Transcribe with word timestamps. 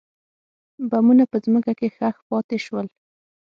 بمونه 0.89 1.23
په 1.31 1.37
ځمکه 1.45 1.71
کې 1.79 1.87
ښخ 1.95 2.15
پاتې 2.29 2.57
شول. 2.65 2.87